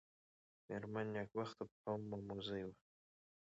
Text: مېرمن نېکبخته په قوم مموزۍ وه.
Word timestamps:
مېرمن 0.67 1.05
نېکبخته 1.15 1.63
په 1.69 1.75
قوم 1.83 2.01
مموزۍ 2.11 2.63
وه. 2.65 2.75